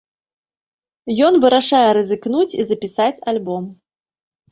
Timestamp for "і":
2.63-2.65